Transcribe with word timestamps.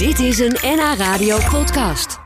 Dit 0.00 0.18
is 0.18 0.38
een 0.38 0.56
NH 0.62 0.94
Radio 0.96 1.38
podcast. 1.50 2.18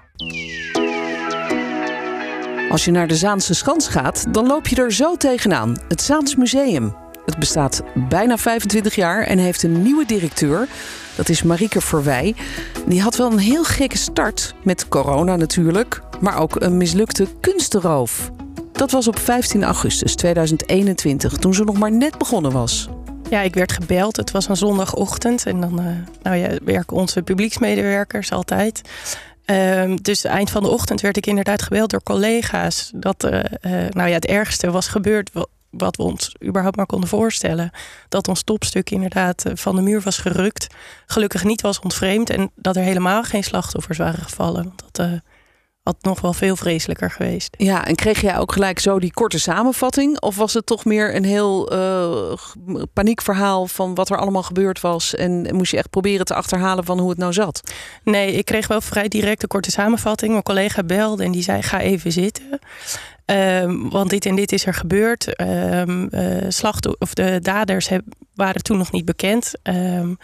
Als 2.71 2.85
je 2.85 2.91
naar 2.91 3.07
de 3.07 3.17
Zaanse 3.17 3.55
Schans 3.55 3.89
gaat, 3.89 4.35
dan 4.35 4.47
loop 4.47 4.67
je 4.67 4.77
er 4.77 4.93
zo 4.93 5.17
tegenaan. 5.17 5.77
Het 5.89 6.01
Zaans 6.01 6.37
Museum. 6.37 6.97
Het 7.25 7.39
bestaat 7.39 7.83
bijna 8.09 8.37
25 8.37 8.95
jaar 8.95 9.23
en 9.23 9.39
heeft 9.39 9.63
een 9.63 9.83
nieuwe 9.83 10.05
directeur. 10.07 10.69
Dat 11.17 11.29
is 11.29 11.43
Marieke 11.43 11.81
Verwij. 11.81 12.35
Die 12.87 13.03
had 13.03 13.17
wel 13.17 13.33
een 13.33 13.39
heel 13.39 13.65
gekke 13.65 13.99
start, 13.99 14.55
met 14.63 14.89
corona 14.89 15.37
natuurlijk, 15.37 16.01
maar 16.21 16.39
ook 16.39 16.61
een 16.61 16.77
mislukte 16.77 17.27
kunstenroof. 17.41 18.31
Dat 18.73 18.91
was 18.91 19.09
op 19.09 19.19
15 19.19 19.65
augustus 19.65 20.15
2021, 20.15 21.37
toen 21.37 21.55
ze 21.55 21.65
nog 21.65 21.79
maar 21.79 21.93
net 21.93 22.19
begonnen 22.19 22.53
was. 22.53 22.89
Ja, 23.35 23.41
ik 23.41 23.55
werd 23.55 23.73
gebeld. 23.73 24.17
Het 24.17 24.31
was 24.31 24.49
een 24.49 24.57
zondagochtend. 24.57 25.47
En 25.47 25.61
dan 25.61 25.81
uh, 25.81 25.87
nou 26.23 26.37
ja, 26.37 26.49
werken 26.65 26.97
onze 26.97 27.23
publieksmedewerkers 27.23 28.33
altijd. 28.33 28.81
Um, 29.47 30.03
dus 30.03 30.25
eind 30.25 30.51
van 30.51 30.63
de 30.63 30.69
ochtend 30.69 31.01
werd 31.01 31.17
ik 31.17 31.27
inderdaad 31.27 31.63
gebeld 31.63 31.91
door 31.91 32.03
collega's. 32.03 32.91
Dat 32.95 33.25
uh, 33.25 33.41
nou 33.91 34.09
ja, 34.09 34.15
het 34.15 34.27
ergste 34.27 34.71
was 34.71 34.89
gebeurd 34.89 35.31
wat 35.71 35.97
we 35.97 36.03
ons 36.03 36.35
überhaupt 36.45 36.77
maar 36.77 36.87
konden 36.87 37.09
voorstellen. 37.09 37.71
Dat 38.09 38.29
ons 38.29 38.43
topstuk 38.43 38.91
inderdaad 38.91 39.45
van 39.55 39.77
de 39.77 39.83
muur 39.83 40.01
was 40.01 40.19
gerukt. 40.19 40.67
Gelukkig 41.07 41.45
niet 41.45 41.61
was 41.61 41.81
ontvreemd. 41.81 42.31
En 42.31 42.51
dat 42.55 42.77
er 42.77 42.83
helemaal 42.83 43.23
geen 43.23 43.45
slachtoffers 43.45 43.99
waren 43.99 44.23
gevallen. 44.23 44.73
Dat 44.93 45.09
had 45.85 45.97
nog 46.01 46.21
wel 46.21 46.33
veel 46.33 46.57
vreselijker 46.57 47.11
geweest. 47.11 47.55
Ja, 47.59 47.87
en 47.87 47.95
kreeg 47.95 48.21
jij 48.21 48.39
ook 48.39 48.53
gelijk 48.53 48.79
zo 48.79 48.99
die 48.99 49.13
korte 49.13 49.39
samenvatting? 49.39 50.21
Of 50.21 50.37
was 50.37 50.55
het 50.55 50.67
toch 50.67 50.85
meer 50.85 51.15
een 51.15 51.25
heel 51.25 51.73
uh, 51.73 52.83
paniekverhaal 52.93 53.67
van 53.67 53.95
wat 53.95 54.11
er 54.11 54.17
allemaal 54.17 54.43
gebeurd 54.43 54.81
was? 54.81 55.15
En 55.15 55.57
moest 55.57 55.71
je 55.71 55.77
echt 55.77 55.91
proberen 55.91 56.27
te 56.27 56.35
achterhalen 56.35 56.85
van 56.85 56.99
hoe 56.99 57.09
het 57.09 57.19
nou 57.19 57.33
zat? 57.33 57.73
Nee, 58.03 58.33
ik 58.33 58.45
kreeg 58.45 58.67
wel 58.67 58.81
vrij 58.81 59.09
direct 59.09 59.43
een 59.43 59.49
korte 59.49 59.71
samenvatting. 59.71 60.31
Mijn 60.31 60.43
collega 60.43 60.83
belde 60.83 61.25
en 61.25 61.33
die 61.33 61.43
zei: 61.43 61.63
ga 61.63 61.81
even 61.81 62.13
zitten. 62.13 62.59
Um, 63.27 63.91
want 63.91 64.11
dit 64.11 64.27
en 64.27 64.37
dit 64.37 64.53
is 64.53 64.67
er 64.67 64.75
gebeurd. 64.75 65.41
Um, 65.41 66.09
uh, 66.11 66.73
of 66.99 67.15
de 67.15 67.39
daders 67.43 67.89
heb, 67.89 68.03
waren 68.35 68.63
toen 68.63 68.79
nog 68.79 68.93
niet 68.93 69.05
bekend. 69.05 69.53
Um, 69.63 70.19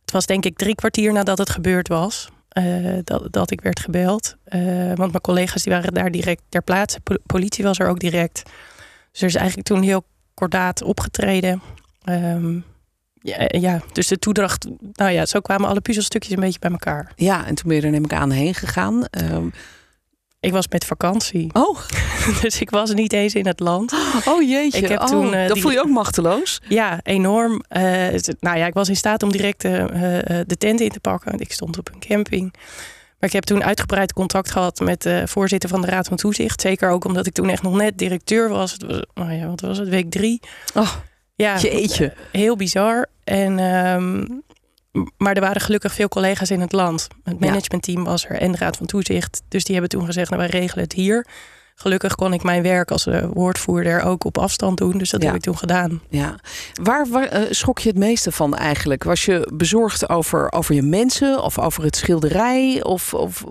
het 0.00 0.12
was 0.12 0.26
denk 0.26 0.44
ik 0.44 0.56
drie 0.56 0.74
kwartier 0.74 1.12
nadat 1.12 1.38
het 1.38 1.50
gebeurd 1.50 1.88
was. 1.88 2.28
Uh, 2.58 2.98
dat, 3.04 3.32
dat 3.32 3.50
ik 3.50 3.60
werd 3.60 3.80
gebeld. 3.80 4.36
Uh, 4.48 4.86
want 4.86 5.10
mijn 5.10 5.20
collega's 5.20 5.62
die 5.62 5.72
waren 5.72 5.94
daar 5.94 6.10
direct 6.10 6.42
ter 6.48 6.62
plaatse. 6.62 7.00
politie 7.26 7.64
was 7.64 7.78
er 7.78 7.88
ook 7.88 7.98
direct. 7.98 8.42
Dus 9.12 9.20
er 9.20 9.26
is 9.26 9.34
eigenlijk 9.34 9.66
toen 9.66 9.82
heel 9.82 10.04
kordaat 10.34 10.82
opgetreden. 10.82 11.62
Um, 12.04 12.64
ja, 13.14 13.36
ja, 13.46 13.80
dus 13.92 14.08
de 14.08 14.18
toedracht, 14.18 14.68
nou 14.92 15.10
ja, 15.10 15.26
zo 15.26 15.40
kwamen 15.40 15.68
alle 15.68 15.80
puzzelstukjes 15.80 16.32
een 16.32 16.40
beetje 16.40 16.58
bij 16.58 16.70
elkaar. 16.70 17.12
Ja, 17.16 17.46
en 17.46 17.54
toen 17.54 17.68
ben 17.68 17.76
je 17.76 17.82
er 17.82 17.90
neem 17.90 18.04
ik 18.04 18.12
aan 18.12 18.30
heen 18.30 18.54
gegaan. 18.54 19.04
Um, 19.32 19.52
ik 20.40 20.52
was 20.52 20.68
met 20.68 20.84
vakantie. 20.84 21.50
Oh. 21.52 21.78
dus 22.42 22.60
ik 22.60 22.70
was 22.70 22.94
niet 22.94 23.12
eens 23.12 23.34
in 23.34 23.46
het 23.46 23.60
land. 23.60 23.92
Oh 24.24 24.42
jeetje. 24.42 24.78
Ik 24.78 24.88
heb 24.88 25.00
oh, 25.00 25.06
toen, 25.06 25.34
uh, 25.34 25.48
dan 25.48 25.58
voel 25.58 25.70
je 25.70 25.80
ook 25.80 25.88
machteloos? 25.88 26.60
Ja, 26.68 27.00
enorm. 27.02 27.52
Uh, 27.52 27.82
nou 28.40 28.58
ja, 28.58 28.66
ik 28.66 28.74
was 28.74 28.88
in 28.88 28.96
staat 28.96 29.22
om 29.22 29.32
direct 29.32 29.64
uh, 29.64 29.84
de 30.46 30.56
tent 30.58 30.80
in 30.80 30.90
te 30.90 31.00
pakken. 31.00 31.38
Ik 31.38 31.52
stond 31.52 31.78
op 31.78 31.90
een 31.92 32.00
camping. 32.00 32.52
Maar 33.18 33.28
ik 33.28 33.32
heb 33.32 33.44
toen 33.44 33.64
uitgebreid 33.64 34.12
contact 34.12 34.50
gehad 34.50 34.80
met 34.80 35.02
de 35.02 35.22
voorzitter 35.26 35.68
van 35.68 35.80
de 35.80 35.86
Raad 35.86 36.08
van 36.08 36.16
Toezicht. 36.16 36.60
Zeker 36.60 36.90
ook 36.90 37.04
omdat 37.04 37.26
ik 37.26 37.32
toen 37.32 37.48
echt 37.48 37.62
nog 37.62 37.76
net 37.76 37.98
directeur 37.98 38.48
was. 38.48 38.72
Het 38.72 38.82
was 38.82 39.02
nou 39.14 39.32
ja, 39.32 39.46
wat 39.46 39.60
was 39.60 39.78
het? 39.78 39.88
Week 39.88 40.10
drie. 40.10 40.40
Oh, 40.74 40.92
ja, 41.34 41.58
jeetje. 41.58 42.12
Heel 42.32 42.56
bizar. 42.56 43.06
En 43.24 43.58
um, 43.58 44.42
maar 45.16 45.34
er 45.34 45.40
waren 45.40 45.60
gelukkig 45.60 45.92
veel 45.92 46.08
collega's 46.08 46.50
in 46.50 46.60
het 46.60 46.72
land. 46.72 47.08
Het 47.24 47.40
managementteam 47.40 48.04
was 48.04 48.24
er 48.24 48.40
en 48.40 48.52
de 48.52 48.58
Raad 48.58 48.76
van 48.76 48.86
Toezicht. 48.86 49.42
Dus 49.48 49.64
die 49.64 49.72
hebben 49.72 49.98
toen 49.98 50.06
gezegd, 50.06 50.30
nou, 50.30 50.42
wij 50.42 50.60
regelen 50.60 50.84
het 50.84 50.92
hier. 50.92 51.26
Gelukkig 51.74 52.14
kon 52.14 52.32
ik 52.32 52.42
mijn 52.42 52.62
werk 52.62 52.90
als 52.90 53.06
uh, 53.06 53.24
woordvoerder 53.32 54.02
ook 54.02 54.24
op 54.24 54.38
afstand 54.38 54.78
doen. 54.78 54.98
Dus 54.98 55.10
dat 55.10 55.22
heb 55.22 55.34
ik 55.34 55.40
toen 55.40 55.58
gedaan. 55.58 56.00
Ja. 56.08 56.38
Waar, 56.82 57.06
waar 57.08 57.40
uh, 57.40 57.46
schrok 57.50 57.78
je 57.78 57.88
het 57.88 57.98
meeste 57.98 58.32
van 58.32 58.56
eigenlijk? 58.56 59.04
Was 59.04 59.24
je 59.24 59.50
bezorgd 59.54 60.08
over, 60.08 60.52
over 60.52 60.74
je 60.74 60.82
mensen 60.82 61.42
of 61.42 61.58
over 61.58 61.84
het 61.84 61.96
schilderij? 61.96 62.82
Of, 62.82 63.14
of 63.14 63.44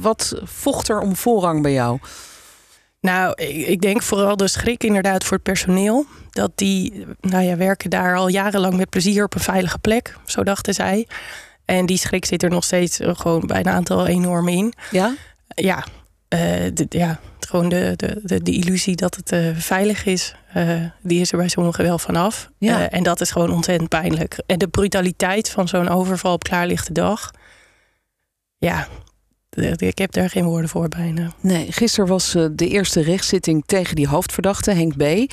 wat 0.00 0.40
vocht 0.44 0.88
er 0.88 1.00
om 1.00 1.16
voorrang 1.16 1.62
bij 1.62 1.72
jou? 1.72 1.98
Nou, 3.02 3.42
ik 3.42 3.80
denk 3.80 4.02
vooral 4.02 4.36
de 4.36 4.48
schrik 4.48 4.84
inderdaad 4.84 5.24
voor 5.24 5.32
het 5.32 5.42
personeel. 5.42 6.06
Dat 6.30 6.50
die, 6.54 7.06
nou 7.20 7.44
ja, 7.44 7.56
werken 7.56 7.90
daar 7.90 8.16
al 8.16 8.28
jarenlang 8.28 8.76
met 8.76 8.90
plezier 8.90 9.24
op 9.24 9.34
een 9.34 9.40
veilige 9.40 9.78
plek. 9.78 10.16
Zo 10.24 10.42
dachten 10.42 10.74
zij. 10.74 11.06
En 11.64 11.86
die 11.86 11.96
schrik 11.96 12.24
zit 12.24 12.42
er 12.42 12.50
nog 12.50 12.64
steeds 12.64 13.00
eh, 13.00 13.14
gewoon 13.14 13.46
bij 13.46 13.58
een 13.58 13.68
aantal 13.68 14.06
enorm 14.06 14.48
in. 14.48 14.72
Ja? 14.90 15.14
Ja, 15.48 15.84
uh, 16.28 16.40
de, 16.74 16.86
ja 16.88 17.20
gewoon 17.40 17.68
de, 17.68 17.92
de, 17.96 18.20
de, 18.22 18.42
de, 18.42 18.52
illusie 18.52 18.96
dat 18.96 19.16
het 19.16 19.32
uh, 19.32 19.56
veilig 19.56 20.04
is, 20.04 20.34
uh, 20.56 20.84
die 21.02 21.20
is 21.20 21.32
er 21.32 21.38
bij 21.38 21.48
sommigen 21.48 21.84
wel 21.84 21.98
vanaf. 21.98 22.50
Ja. 22.58 22.90
en 22.90 23.02
dat 23.02 23.20
is 23.20 23.30
gewoon 23.30 23.52
ontzettend 23.52 23.88
pijnlijk. 23.88 24.42
En 24.46 24.58
de 24.58 24.68
brutaliteit 24.68 25.50
van 25.50 25.68
zo'n 25.68 25.88
overval 25.88 26.32
op 26.32 26.44
klaarlichte 26.44 26.92
dag. 26.92 27.30
Ja, 28.58 28.88
ik 29.76 29.98
heb 29.98 30.12
daar 30.12 30.30
geen 30.30 30.44
woorden 30.44 30.70
voor 30.70 30.88
bijna. 30.88 31.32
Nee, 31.40 31.72
gisteren 31.72 32.08
was 32.08 32.34
eh, 32.34 32.46
de 32.52 32.68
eerste 32.68 33.00
rechtszitting 33.00 33.62
tegen 33.66 33.96
die 33.96 34.08
hoofdverdachte, 34.08 34.70
Henk 34.70 34.96
B. 34.96 35.32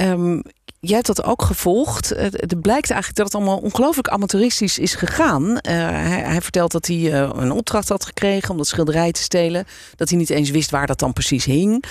Um, 0.00 0.42
jij 0.80 0.94
hebt 0.94 1.06
dat 1.06 1.24
ook 1.24 1.42
gevolgd. 1.42 2.08
Het 2.08 2.60
blijkt 2.60 2.90
eigenlijk 2.90 3.14
dat 3.14 3.26
het 3.26 3.34
allemaal 3.34 3.58
ongelooflijk 3.58 4.08
amateuristisch 4.08 4.78
is 4.78 4.94
gegaan. 4.94 5.42
Uh, 5.42 5.58
hij, 5.88 6.22
hij, 6.22 6.40
vertelt 6.40 6.72
dat 6.72 6.86
hij 6.86 6.96
uh, 6.96 7.30
een 7.34 7.50
opdracht 7.50 7.88
had 7.88 8.04
gekregen 8.04 8.50
om 8.50 8.56
dat 8.56 8.66
schilderij 8.66 9.12
te 9.12 9.22
stelen. 9.22 9.66
Dat 9.96 10.08
hij 10.08 10.18
niet 10.18 10.30
eens 10.30 10.50
wist 10.50 10.70
waar 10.70 10.86
dat 10.86 10.98
dan 10.98 11.12
precies 11.12 11.44
hing. 11.44 11.84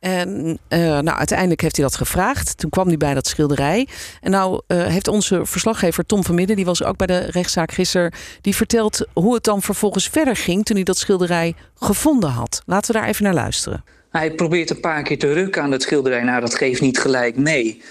En 0.00 0.58
uh, 0.68 0.78
nou, 0.78 1.18
uiteindelijk 1.18 1.60
heeft 1.60 1.76
hij 1.76 1.84
dat 1.84 1.96
gevraagd. 1.96 2.56
Toen 2.58 2.70
kwam 2.70 2.86
hij 2.86 2.96
bij 2.96 3.14
dat 3.14 3.26
schilderij. 3.26 3.88
En 4.20 4.30
nou 4.30 4.60
heeft 4.66 5.08
onze 5.08 5.46
verslaggever 5.46 6.06
Tom 6.06 6.24
van 6.24 6.34
Midden, 6.34 6.56
die 6.56 6.64
was 6.64 6.82
ook 6.82 6.96
bij 6.96 7.06
de 7.06 7.18
rechtszaak 7.18 7.72
gisteren, 7.72 8.12
die 8.40 8.56
vertelt 8.56 9.06
hoe 9.12 9.34
het 9.34 9.44
dan 9.44 9.62
vervolgens 9.62 10.08
verder 10.08 10.36
ging 10.36 10.64
toen 10.64 10.76
hij 10.76 10.84
dat 10.84 10.98
schilderij 10.98 11.54
gevonden 11.74 12.30
had. 12.30 12.62
Laten 12.66 12.92
we 12.92 12.98
daar 12.98 13.08
even 13.08 13.24
naar 13.24 13.34
luisteren. 13.34 13.84
Hij 14.10 14.30
probeert 14.30 14.70
een 14.70 14.80
paar 14.80 15.02
keer 15.02 15.18
te 15.18 15.32
rukken 15.32 15.62
aan 15.62 15.72
het 15.72 15.82
schilderij. 15.82 16.22
Nou, 16.22 16.40
dat 16.40 16.54
geeft 16.54 16.80
niet 16.80 16.98
gelijk 16.98 17.36
mee. 17.36 17.82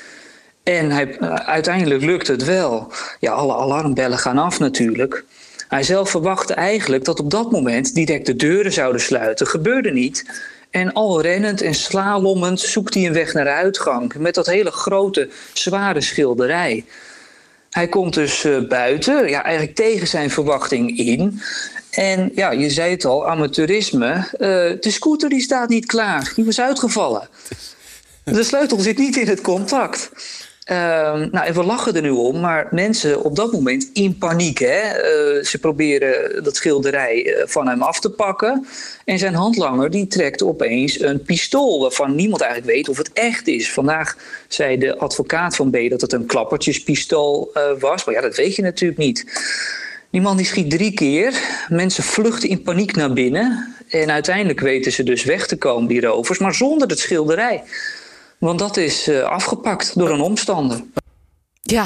En 0.63 0.91
hij, 0.91 1.17
uh, 1.19 1.33
uiteindelijk 1.33 2.03
lukt 2.03 2.27
het 2.27 2.43
wel. 2.43 2.91
Ja, 3.19 3.31
alle 3.31 3.55
alarmbellen 3.55 4.17
gaan 4.17 4.37
af 4.37 4.59
natuurlijk. 4.59 5.23
Hij 5.67 5.83
zelf 5.83 6.09
verwachtte 6.09 6.53
eigenlijk 6.53 7.05
dat 7.05 7.19
op 7.19 7.31
dat 7.31 7.51
moment 7.51 7.93
direct 7.93 8.25
de 8.25 8.35
deuren 8.35 8.73
zouden 8.73 9.01
sluiten. 9.01 9.47
Gebeurde 9.47 9.91
niet. 9.91 10.25
En 10.69 10.93
al 10.93 11.21
rennend 11.21 11.61
en 11.61 11.73
slalommend 11.73 12.59
zoekt 12.59 12.93
hij 12.93 13.05
een 13.05 13.13
weg 13.13 13.33
naar 13.33 13.43
de 13.43 13.49
uitgang. 13.49 14.13
Met 14.15 14.35
dat 14.35 14.45
hele 14.45 14.71
grote, 14.71 15.29
zware 15.53 16.01
schilderij. 16.01 16.85
Hij 17.69 17.87
komt 17.87 18.13
dus 18.13 18.45
uh, 18.45 18.67
buiten, 18.67 19.29
ja, 19.29 19.43
eigenlijk 19.43 19.75
tegen 19.75 20.07
zijn 20.07 20.29
verwachting 20.29 20.97
in. 20.97 21.41
En 21.97 22.31
ja, 22.35 22.51
je 22.51 22.69
zei 22.69 22.91
het 22.91 23.05
al, 23.05 23.27
amateurisme. 23.27 24.13
Uh, 24.15 24.29
de 24.79 24.91
scooter 24.91 25.29
die 25.29 25.41
staat 25.41 25.69
niet 25.69 25.85
klaar. 25.85 26.31
Die 26.35 26.45
was 26.45 26.59
uitgevallen. 26.59 27.29
De 28.23 28.43
sleutel 28.43 28.79
zit 28.79 28.97
niet 28.97 29.17
in 29.17 29.27
het 29.27 29.41
contact. 29.41 30.11
Uh, 30.71 30.77
nou, 31.13 31.45
en 31.45 31.53
we 31.53 31.63
lachen 31.63 31.95
er 31.95 32.01
nu 32.01 32.09
om, 32.09 32.39
maar 32.39 32.67
mensen 32.71 33.23
op 33.23 33.35
dat 33.35 33.51
moment 33.51 33.89
in 33.93 34.17
paniek. 34.17 34.57
Hè? 34.57 34.81
Uh, 34.81 35.43
ze 35.43 35.57
proberen 35.61 36.43
dat 36.43 36.55
schilderij 36.55 37.25
uh, 37.25 37.43
van 37.45 37.67
hem 37.67 37.81
af 37.81 37.99
te 37.99 38.09
pakken. 38.09 38.67
En 39.05 39.19
zijn 39.19 39.33
handlanger 39.33 39.89
die 39.89 40.07
trekt 40.07 40.43
opeens 40.43 40.99
een 40.99 41.21
pistool 41.21 41.79
waarvan 41.79 42.15
niemand 42.15 42.41
eigenlijk 42.41 42.71
weet 42.71 42.89
of 42.89 42.97
het 42.97 43.13
echt 43.13 43.47
is. 43.47 43.71
Vandaag 43.71 44.17
zei 44.47 44.77
de 44.77 44.97
advocaat 44.97 45.55
van 45.55 45.69
B 45.69 45.77
dat 45.89 46.01
het 46.01 46.13
een 46.13 46.25
klappertjespistool 46.25 47.51
uh, 47.53 47.63
was. 47.79 48.05
Maar 48.05 48.15
ja, 48.15 48.21
dat 48.21 48.35
weet 48.35 48.55
je 48.55 48.61
natuurlijk 48.61 48.99
niet. 48.99 49.25
Die 50.17 50.25
man 50.25 50.37
die 50.37 50.45
schiet 50.45 50.69
drie 50.69 50.93
keer. 50.93 51.33
Mensen 51.69 52.03
vluchten 52.03 52.49
in 52.49 52.61
paniek 52.61 52.95
naar 52.95 53.13
binnen. 53.13 53.75
En 53.89 54.11
uiteindelijk 54.11 54.59
weten 54.59 54.91
ze 54.91 55.03
dus 55.03 55.23
weg 55.23 55.47
te 55.47 55.57
komen, 55.57 55.87
die 55.87 56.01
rovers, 56.01 56.39
maar 56.39 56.53
zonder 56.53 56.87
het 56.87 56.99
schilderij. 56.99 57.63
Want 58.39 58.59
dat 58.59 58.77
is 58.77 59.07
uh, 59.07 59.21
afgepakt 59.21 59.97
door 59.97 60.09
een 60.09 60.21
omstander. 60.21 60.83
Ja, 61.61 61.85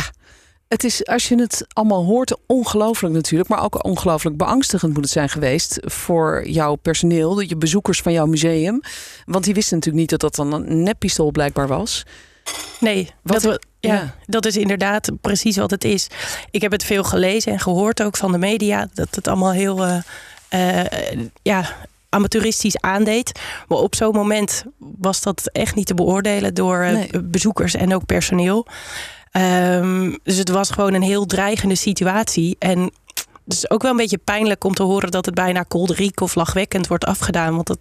het 0.68 0.83
is, 0.83 1.06
als 1.06 1.28
je 1.28 1.36
het 1.36 1.66
allemaal 1.74 2.06
hoort, 2.06 2.38
ongelooflijk 2.45 3.13
natuurlijk. 3.13 3.50
Maar 3.50 3.63
ook 3.63 3.83
ongelooflijk 3.83 4.38
beangstigend 4.38 4.94
moet 4.94 5.04
het 5.04 5.13
zijn 5.13 5.30
geweest 5.30 5.80
voor 5.81 6.48
jouw 6.48 6.75
personeel, 6.75 7.39
je 7.39 7.57
bezoekers 7.57 8.01
van 8.01 8.12
jouw 8.12 8.25
museum. 8.25 8.81
Want 9.25 9.44
die 9.44 9.54
wisten 9.54 9.75
natuurlijk 9.75 10.01
niet 10.01 10.19
dat 10.19 10.33
dat 10.33 10.36
dan 10.36 10.54
een 10.54 10.83
neppistool 10.83 11.31
blijkbaar 11.31 11.68
was. 11.68 12.06
Nee, 12.80 13.12
wat, 13.22 13.42
dat, 13.42 13.66
ja, 13.80 13.94
ja, 13.94 14.16
dat 14.26 14.46
is 14.46 14.58
inderdaad 14.58 15.10
precies 15.22 15.58
wat 15.58 15.72
het 15.72 15.84
is. 15.84 16.08
Ik 16.52 16.62
heb 16.62 16.72
het 16.72 16.84
veel 16.84 17.04
gelezen 17.04 17.52
en 17.52 17.60
gehoord 17.60 18.04
ook 18.04 18.18
van 18.18 18.32
de 18.32 18.38
media. 18.38 18.88
Dat 18.94 19.16
het 19.16 19.28
allemaal 19.28 19.52
heel 19.52 19.88
uh, 19.88 19.98
uh, 20.54 20.84
ja, 21.42 21.76
amateuristisch 22.10 22.80
aandeed. 22.80 23.40
Maar 23.68 23.78
op 23.78 23.96
zo'n 23.96 24.14
moment 24.14 24.64
was 24.78 25.22
dat 25.22 25.50
echt 25.52 25.76
niet 25.76 25.88
te 25.88 25.94
beoordelen 25.94 26.54
door 26.54 26.78
nee. 26.78 27.24
bezoekers 27.24 27.76
en 27.76 27.96
ook 27.96 28.06
personeel. 28.06 28.68
Um, 29.32 30.18
dus 30.24 30.38
het 30.38 30.50
was 30.50 30.70
gewoon 30.70 30.94
een 30.94 31.02
heel 31.02 31.26
dreigende 31.26 31.76
situatie. 31.76 32.56
En 32.60 32.92
het 33.46 33.54
is 33.54 33.70
ook 33.70 33.82
wel 33.82 33.92
een 33.92 33.98
beetje 33.98 34.18
pijnlijk 34.18 34.64
om 34.64 34.74
te 34.74 34.84
horen 34.84 35.12
dat 35.12 35.26
het 35.26 35.36
bijna 35.36 35.64
kolderiek 35.64 36.22
of 36.22 36.36
lachwekkend 36.36 36.88
wordt 36.88 37.06
afgedaan. 37.06 37.54
Want 37.56 37.68
dat, 37.68 37.80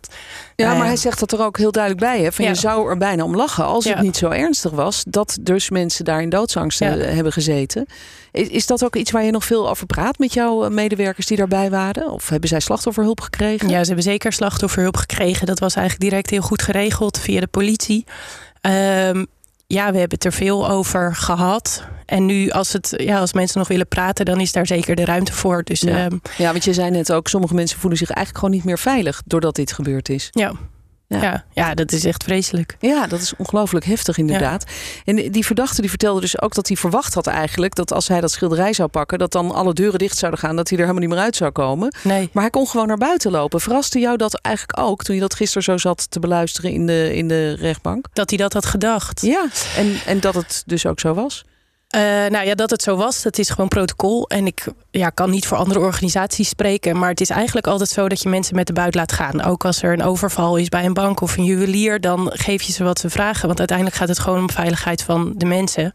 Ja, 0.57 0.67
nou 0.67 0.79
maar 0.79 0.87
hij 0.87 0.97
zegt 0.97 1.21
dat 1.21 1.33
er 1.33 1.43
ook 1.45 1.59
heel 1.59 1.73
duidelijk 1.73 2.03
bij. 2.05 2.23
Hè? 2.23 2.33
Van 2.33 2.45
Ja. 2.45 2.51
Je 2.51 2.57
zou 2.57 2.89
er 2.91 2.97
bijna 2.99 3.25
om 3.25 3.37
lachen 3.37 3.65
als 3.65 3.85
Ja. 3.85 3.95
het 3.95 4.03
niet 4.03 4.17
zo 4.17 4.29
ernstig 4.29 4.71
was. 4.71 5.05
Dat 5.09 5.39
dus 5.41 5.71
mensen 5.71 6.05
daar 6.05 6.23
in 6.23 6.29
doodsangst 6.29 6.79
Ja. 6.79 6.97
eh, 6.97 7.15
hebben 7.15 7.33
gezeten. 7.33 7.87
Is, 8.33 8.49
is 8.49 8.67
dat 8.67 8.85
ook 8.85 8.97
iets 8.97 9.11
waar 9.11 9.25
je 9.25 9.31
nog 9.31 9.45
veel 9.45 9.71
over 9.71 9.87
praat 9.87 10.19
met 10.19 10.33
jouw 10.33 10.65
eh, 10.65 10.71
medewerkers 10.71 11.27
die 11.27 11.37
daarbij 11.37 11.71
waren? 11.71 12.11
Of 12.11 12.29
hebben 12.29 12.49
zij 12.49 12.61
slachtofferhulp 12.61 13.21
gekregen? 13.21 13.69
Ja, 13.69 13.81
ze 13.81 13.87
hebben 13.87 14.05
zeker 14.05 14.33
slachtofferhulp 14.33 14.97
gekregen. 14.97 15.47
Dat 15.47 15.59
was 15.59 15.75
eigenlijk 15.75 16.11
direct 16.11 16.31
heel 16.31 16.41
goed 16.43 16.62
geregeld 16.62 17.19
via 17.19 17.41
de 17.41 17.47
politie. 17.47 18.05
Ehm, 18.61 19.25
ja, 19.72 19.93
we 19.93 19.99
hebben 19.99 20.19
het 20.19 20.25
er 20.25 20.32
veel 20.32 20.69
over 20.69 21.14
gehad. 21.14 21.84
En 22.06 22.26
nu, 22.26 22.50
als, 22.50 22.72
het, 22.72 22.94
ja, 22.96 23.19
als 23.19 23.32
mensen 23.32 23.58
nog 23.58 23.69
willen 23.69 23.88
praten, 23.88 24.25
dan 24.25 24.40
is 24.40 24.52
daar 24.52 24.67
zeker 24.67 24.96
de 24.96 25.05
ruimte 25.05 25.32
voor. 25.32 25.62
Dus 25.62 25.81
Ja. 25.81 26.05
ehm, 26.05 26.17
Ja, 26.38 26.50
want 26.52 26.64
je 26.64 26.72
zei 26.72 26.90
net 26.90 27.12
ook, 27.12 27.28
sommige 27.28 27.55
mensen 27.55 27.78
voelen 27.78 27.99
zich 27.99 28.11
eigenlijk 28.11 28.38
gewoon 28.44 28.55
niet 28.61 28.64
meer 28.69 28.78
veilig 28.78 29.22
doordat 29.25 29.55
dit 29.55 29.72
gebeurd 29.72 30.08
is. 30.08 30.28
ja. 30.31 30.52
Ja. 31.19 31.23
Ja. 31.23 31.45
Ja, 31.53 31.75
dat 31.75 31.93
is 31.93 32.05
echt 32.05 32.23
vreselijk. 32.25 32.77
Ja, 32.81 33.07
dat 33.07 33.21
is 33.21 33.33
ongelooflijk 33.37 33.85
heftig 33.85 34.19
inderdaad. 34.19 34.65
En 35.05 35.17
die- 35.17 35.31
die 35.31 35.45
verdachte 35.47 35.81
die 35.81 35.91
vertelde 35.91 36.21
dus 36.21 36.41
ook 36.41 36.55
dat 36.55 36.67
hij 36.69 36.77
verwacht 36.77 37.15
had 37.15 37.27
eigenlijk 37.27 37.75
dat 37.75 37.93
als 37.93 38.09
hij 38.09 38.21
dat 38.21 38.31
schilderij 38.31 38.73
zou 38.73 38.89
pakken, 38.89 39.19
dat 39.19 39.33
dan 39.33 39.51
alle 39.53 39.73
deuren 39.73 39.99
dicht 39.99 40.19
zouden 40.19 40.41
gaan, 40.41 40.57
dat 40.57 40.69
hij 40.69 40.79
er 40.79 40.85
helemaal 40.85 41.07
niet 41.07 41.15
meer 41.15 41.25
uit 41.25 41.37
zou 41.37 41.51
komen. 41.51 41.95
Nee. 42.03 42.29
Maar 42.33 42.43
hij 42.43 42.51
kon 42.53 42.67
gewoon 42.67 42.87
naar 42.87 42.97
buiten 42.99 43.31
lopen. 43.31 43.61
Verraste 43.61 43.99
jou 43.99 44.17
dat 44.17 44.41
eigenlijk 44.41 44.79
ook 44.79 45.03
toen 45.03 45.15
je 45.15 45.21
dat 45.21 45.35
gisteren 45.35 45.62
zo 45.62 45.77
zat 45.79 46.11
te 46.11 46.21
beluisteren 46.21 46.71
in 46.73 46.87
de, 46.87 47.15
in 47.17 47.29
de 47.29 47.53
rechtbank? 47.55 48.07
Dat 48.12 48.29
hij 48.31 48.39
dat 48.39 48.53
had 48.53 48.67
gedacht. 48.67 49.21
Ja, 49.21 49.47
en, 49.77 49.95
en 50.07 50.21
dat 50.21 50.35
het 50.35 50.62
dus 50.67 50.87
ook 50.87 51.01
zo 51.01 51.15
was? 51.15 51.45
Eh, 51.90 52.00
nou 52.02 52.46
ja, 52.46 52.54
dat 52.54 52.70
het 52.70 52.82
zo 52.82 52.96
was, 52.96 53.22
dat 53.22 53.38
is 53.38 53.50
gewoon 53.50 53.69
protocol. 53.69 54.28
En 54.28 54.46
ik 54.46 54.66
ja, 54.90 55.10
kan 55.10 55.31
niet 55.31 55.46
voor 55.46 55.56
andere 55.56 55.81
organisaties 55.81 56.48
spreken. 56.48 56.98
Maar 56.98 57.08
het 57.08 57.20
is 57.20 57.31
eigenlijk 57.31 57.66
altijd 57.66 57.88
zo 57.88 58.08
dat 58.08 58.22
je 58.22 58.28
mensen 58.28 58.56
met 58.56 58.66
de 58.66 58.72
buit 58.72 58.94
laat 58.94 59.12
gaan. 59.12 59.42
Ook 59.42 59.64
als 59.64 59.82
er 59.82 59.92
een 59.92 60.02
overval 60.02 60.56
is 60.56 60.69
bij 60.69 60.84
een 60.84 60.94
bank 60.94 61.20
of 61.20 61.37
een 61.37 61.44
juwelier, 61.44 62.00
dan 62.00 62.31
geef 62.34 62.62
je 62.62 62.72
ze 62.72 62.84
wat 62.84 62.98
ze 62.98 63.10
vragen. 63.10 63.46
Want 63.46 63.58
uiteindelijk 63.58 63.96
gaat 63.96 64.08
het 64.08 64.19
gewoon 64.19 64.38
om 64.38 64.50
veiligheid 64.50 65.02
van 65.02 65.32
de 65.37 65.46
mensen. 65.46 65.90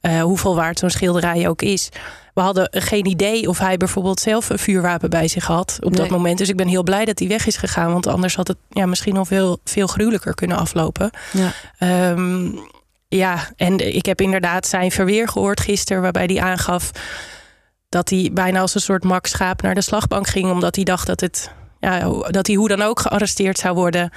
Eh, 0.00 0.22
hoeveel 0.22 0.54
waard 0.54 0.78
zo'n 0.78 0.90
schilderij 0.90 1.48
ook 1.48 1.62
is. 1.62 1.88
We 2.34 2.40
hadden 2.40 2.68
geen 2.70 3.06
idee 3.06 3.48
of 3.48 3.58
hij 3.58 3.76
bijvoorbeeld 3.76 4.20
zelf 4.20 4.50
een 4.50 4.58
vuurwapen 4.58 5.10
bij 5.10 5.28
zich 5.28 5.46
had 5.46 5.78
op 5.80 5.96
dat 5.96 6.08
moment. 6.08 6.38
Dus 6.38 6.48
ik 6.48 6.56
ben 6.56 6.68
heel 6.68 6.82
blij 6.82 7.04
dat 7.04 7.18
hij 7.18 7.28
weg 7.28 7.46
is 7.46 7.56
gegaan. 7.56 7.92
Want 7.92 8.06
anders 8.06 8.36
had 8.36 8.48
het 8.48 8.56
ja, 8.70 8.86
misschien 8.86 9.14
nog 9.14 9.26
veel, 9.26 9.58
veel 9.64 9.86
gruwelijker 9.86 10.34
kunnen 10.34 10.56
aflopen. 10.56 11.10
Ja. 11.32 11.52
Ehm, 11.78 12.48
ja, 13.16 13.50
en 13.56 13.94
ik 13.94 14.06
heb 14.06 14.20
inderdaad 14.20 14.66
zijn 14.66 14.90
verweer 14.90 15.28
gehoord 15.28 15.60
gisteren, 15.60 16.02
waarbij 16.02 16.24
hij 16.24 16.40
aangaf 16.40 16.90
dat 17.88 18.10
hij 18.10 18.30
bijna 18.32 18.60
als 18.60 18.74
een 18.74 18.80
soort 18.80 19.04
mak 19.04 19.26
schaap 19.26 19.62
naar 19.62 19.74
de 19.74 19.80
slagbank 19.80 20.26
ging, 20.26 20.50
omdat 20.50 20.74
hij 20.74 20.84
dacht 20.84 21.06
dat, 21.06 21.20
het, 21.20 21.50
ja, 21.80 22.08
dat 22.28 22.46
hij 22.46 22.56
hoe 22.56 22.68
dan 22.68 22.82
ook 22.82 23.00
gearresteerd 23.00 23.58
zou 23.58 23.74
worden. 23.74 24.10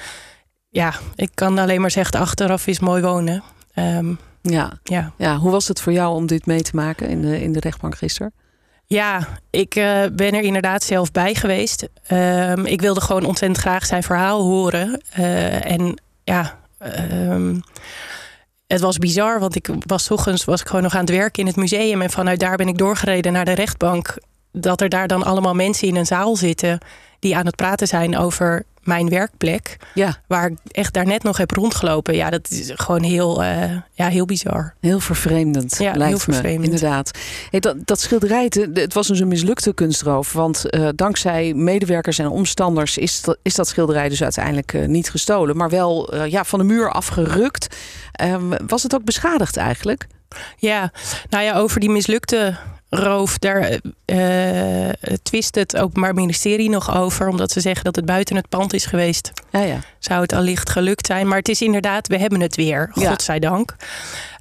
Ja, 0.70 0.94
ik 1.16 1.30
kan 1.34 1.58
alleen 1.58 1.82
maar 1.82 1.92
zeggen, 1.92 2.20
achteraf 2.20 2.68
is 2.68 2.80
mooi 2.80 3.02
wonen. 3.02 3.44
Ehm, 3.74 4.14
Ja. 4.42 4.80
ja. 4.84 5.12
ja, 5.18 5.38
hoe 5.38 5.52
was 5.52 5.68
het 5.68 5.82
voor 5.82 5.94
jou 5.94 6.16
om 6.16 6.28
dit 6.28 6.46
mee 6.46 6.62
te 6.62 6.76
maken 6.76 7.10
in 7.10 7.22
de, 7.22 7.42
in 7.42 7.52
de 7.52 7.60
rechtbank 7.60 7.98
gisteren? 7.98 8.34
Ja, 8.86 9.28
ik 9.50 9.76
eh, 9.76 10.02
ben 10.14 10.34
er 10.34 10.42
inderdaad 10.42 10.84
zelf 10.84 11.12
bij 11.12 11.36
geweest. 11.36 11.88
Ehm, 12.08 12.66
ik 12.66 12.82
wilde 12.82 13.02
gewoon 13.02 13.26
ontzettend 13.26 13.62
graag 13.62 13.86
zijn 13.86 14.04
verhaal 14.04 14.42
horen. 14.42 15.02
Eh, 15.12 15.72
en 15.72 16.02
ja, 16.24 16.58
ehm, 16.78 17.56
het 18.68 18.82
was 18.82 18.98
bizar, 18.98 19.40
want 19.40 19.56
ik 19.56 19.70
was 19.86 20.12
ochtends 20.12 20.46
was 20.46 20.62
ik 20.62 20.68
gewoon 20.68 20.82
nog 20.82 20.94
aan 20.94 21.00
het 21.00 21.10
werken 21.10 21.42
in 21.42 21.48
het 21.48 21.56
museum. 21.56 22.02
En 22.02 22.10
vanuit 22.10 22.40
daar 22.40 22.58
ben 22.58 22.68
ik 22.68 22.78
doorgereden 22.78 23.34
naar 23.34 23.46
de 23.46 23.52
rechtbank. 23.52 24.18
Dat 24.52 24.82
er 24.82 24.90
daar 24.90 25.08
dan 25.08 25.24
allemaal 25.24 25.54
mensen 25.54 25.88
in 25.88 25.96
een 25.96 26.06
zaal 26.06 26.36
zitten 26.36 26.80
die 27.20 27.36
aan 27.38 27.46
het 27.46 27.56
praten 27.56 27.88
zijn 27.88 28.18
over 28.18 28.64
mijn 28.88 29.10
werkplek. 29.10 29.78
Ja, 29.94 30.18
Waar 30.28 30.50
ik 30.50 30.58
echt 30.72 30.94
daarnet 30.94 31.24
nog 31.24 31.38
heb 31.38 31.52
rondgelopen. 31.52 32.16
Ja, 32.16 32.30
dat 32.30 32.50
is 32.50 32.72
gewoon 32.76 33.04
heel, 33.04 33.44
eh, 33.44 33.72
ja, 33.92 34.08
heel 34.08 34.26
bizar. 34.26 34.74
heel 34.82 35.00
vervreemdend. 35.00 35.78
Ja, 35.78 35.84
lijkt 35.84 36.04
heel 36.04 36.12
me, 36.12 36.20
vervreemdend. 36.20 36.66
Inderdaad. 36.74 37.12
Hey, 37.50 37.60
dat, 37.60 37.76
dat 37.88 38.00
schilderij, 38.02 38.44
het, 38.44 38.70
het 38.74 38.94
was 38.94 39.08
dus 39.08 39.20
een 39.20 39.28
mislukte 39.28 39.74
kunstroof. 39.74 40.34
Want 40.34 40.70
eh, 40.70 40.88
dankzij 40.96 41.54
medewerkers 41.54 42.20
en 42.20 42.28
omstanders 42.30 42.98
is, 42.98 43.22
dat- 43.22 43.38
is 43.42 43.56
dat 43.56 43.68
schilderij 43.68 44.10
dus 44.10 44.24
uiteindelijk 44.24 44.74
eh, 44.74 44.88
niet 44.88 45.10
gestolen. 45.10 45.58
Maar 45.58 45.70
wel 45.70 46.26
ja, 46.26 46.44
van 46.44 46.60
de 46.60 46.66
muur 46.66 46.92
afgerukt. 46.92 47.76
Ehm, 48.12 48.52
was 48.68 48.84
het 48.84 48.96
ook 48.96 49.04
beschadigd 49.04 49.58
eigenlijk? 49.58 50.08
Ja, 50.58 50.92
nou 51.30 51.44
ja, 51.44 51.56
over 51.56 51.80
die 51.80 51.90
mislukte 51.90 52.56
roof, 52.90 53.38
daar 53.38 53.80
eh, 54.06 54.90
twist 55.24 55.56
het 55.56 55.78
Openbaar 55.78 56.14
Ministerie 56.14 56.70
nog 56.70 56.96
over. 56.96 57.28
Omdat 57.28 57.52
ze 57.52 57.60
zeggen 57.60 57.84
dat 57.84 57.96
het 57.96 58.06
buiten 58.06 58.36
het 58.36 58.50
pand 58.50 58.74
is 58.74 58.86
geweest. 58.86 59.32
Ja, 59.52 59.60
ja. 59.62 59.80
Zou 60.00 60.22
het 60.22 60.34
allicht 60.34 60.70
gelukt 60.70 61.06
zijn. 61.06 61.28
Maar 61.28 61.38
het 61.38 61.50
is 61.50 61.62
inderdaad, 61.62 62.08
we 62.08 62.18
hebben 62.18 62.42
het 62.42 62.56
weer, 62.56 62.92
Ja. 62.94 63.10
godzijdank. 63.10 63.76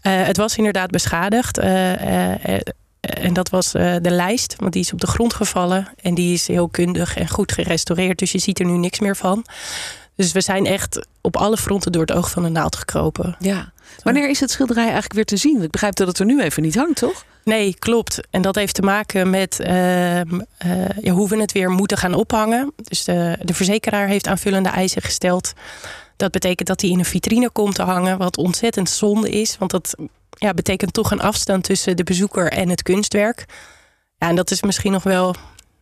Eh 0.01 0.13
het 0.25 0.37
was 0.37 0.57
inderdaad 0.57 0.91
beschadigd. 0.91 1.59
eh, 1.59 1.93
eh, 2.33 2.55
eh, 2.55 2.61
en 3.01 3.33
dat 3.33 3.49
was 3.51 3.75
eh, 3.75 3.95
de 4.03 4.11
lijst, 4.11 4.55
want 4.59 4.73
die 4.73 4.83
is 4.83 4.93
op 4.93 5.01
de 5.01 5.07
grond 5.07 5.35
gevallen. 5.35 5.89
En 6.03 6.15
die 6.15 6.33
is 6.35 6.47
heel 6.47 6.69
kundig 6.69 7.17
en 7.17 7.29
goed 7.29 7.53
gerestaureerd. 7.53 8.19
Dus 8.19 8.33
je 8.33 8.39
ziet 8.39 8.59
er 8.59 8.67
nu 8.67 8.77
niks 8.77 9.01
meer 9.01 9.17
van. 9.17 9.45
Dus 10.17 10.33
we 10.33 10.41
zijn 10.41 10.67
echt 10.67 11.07
op 11.21 11.37
alle 11.37 11.57
fronten 11.57 11.93
door 11.93 12.01
het 12.03 12.13
oog 12.13 12.31
van 12.31 12.43
de 12.43 12.49
naald 12.49 12.77
gekropen. 12.77 13.37
ja. 13.39 13.73
Wanneer 14.03 14.29
is 14.29 14.41
het 14.41 14.51
schilderij 14.51 14.85
eigenlijk 14.85 15.15
weer 15.15 15.25
te 15.25 15.37
zien? 15.37 15.63
Ik 15.63 15.71
begrijp 15.71 15.95
dat 15.95 16.07
het 16.07 16.19
er 16.19 16.27
nu 16.27 16.43
even 16.43 16.63
niet 16.63 16.75
hangt, 16.75 16.97
toch? 16.97 17.25
Nee, 17.45 17.77
klopt. 17.79 18.21
En 18.31 18.43
dat 18.43 18.55
heeft 18.55 18.75
te 18.75 18.83
maken 18.83 19.31
met 19.31 19.61
ehm, 19.61 20.41
eh, 20.59 20.89
ja, 21.01 21.13
hoe 21.13 21.29
we 21.29 21.41
het 21.41 21.53
weer 21.53 21.71
moeten 21.71 21.97
gaan 21.97 22.15
ophangen. 22.15 22.73
Dus 22.77 23.05
de, 23.05 23.39
de 23.43 23.55
verzekeraar 23.55 24.09
heeft 24.09 24.27
aanvullende 24.27 24.69
eisen 24.69 25.03
gesteld. 25.03 25.53
Dat 26.17 26.31
betekent 26.31 26.69
dat 26.69 26.81
hij 26.81 26.91
in 26.91 26.99
een 26.99 27.05
vitrine 27.05 27.51
komt 27.51 27.75
te 27.75 27.83
hangen, 27.83 28.19
wat 28.19 28.37
ontzettend 28.37 28.91
zonde 28.91 29.31
is. 29.31 29.59
Want 29.59 29.71
dat 29.71 29.95
ja, 30.31 30.55
betekent 30.55 30.93
toch 30.93 31.11
een 31.11 31.21
afstand 31.21 31.65
tussen 31.65 31.97
de 31.97 32.05
bezoeker 32.05 32.53
en 32.53 32.69
het 32.69 32.83
kunstwerk. 32.83 33.45
Ja, 34.19 34.29
en 34.29 34.37
dat 34.37 34.51
is 34.51 34.63
misschien 34.63 34.93
nog 34.93 35.03
wel, 35.03 35.35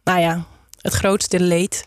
nou 0.04 0.20
ja, 0.20 0.44
het 0.80 0.92
grootste 0.92 1.40
leed. 1.40 1.86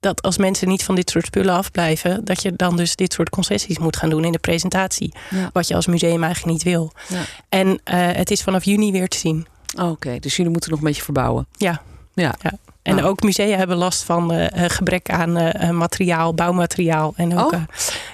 Dat 0.00 0.22
als 0.22 0.38
mensen 0.38 0.68
niet 0.68 0.84
van 0.84 0.94
dit 0.94 1.10
soort 1.10 1.26
spullen 1.26 1.54
afblijven, 1.54 2.24
dat 2.24 2.42
je 2.42 2.52
dan 2.56 2.76
dus 2.76 2.96
dit 2.96 3.12
soort 3.12 3.30
concessies 3.30 3.78
moet 3.78 3.96
gaan 3.96 4.10
doen 4.10 4.24
in 4.24 4.32
de 4.32 4.38
presentatie. 4.38 5.14
Ja. 5.30 5.50
Wat 5.52 5.68
je 5.68 5.74
als 5.74 5.86
museum 5.86 6.24
eigenlijk 6.24 6.52
niet 6.52 6.62
wil. 6.62 6.92
Ja. 7.08 7.22
En 7.48 7.80
eh, 7.84 8.06
het 8.12 8.30
is 8.30 8.42
vanaf 8.42 8.64
juni 8.64 8.92
weer 8.92 9.08
te 9.08 9.16
zien. 9.18 9.46
Oh, 9.78 9.90
Oké, 9.90 10.18
dus 10.18 10.36
jullie 10.36 10.52
moeten 10.52 10.70
nog 10.70 10.78
een 10.78 10.86
beetje 10.86 11.02
verbouwen. 11.02 11.46
Ja. 11.52 11.82
Ja. 12.14 12.34
Ja. 12.42 12.52
En 12.82 12.94
Nou. 12.94 13.08
ook 13.08 13.22
musea 13.22 13.56
hebben 13.56 13.76
last 13.76 14.02
van 14.02 14.32
eh, 14.32 14.64
eh, 14.64 14.70
gebrek 14.70 15.10
aan 15.10 15.32
materiaal, 15.76 16.34
bouwmateriaal. 16.34 17.12
En 17.16 17.38
ook, 17.38 17.52
Oh. 17.52 17.62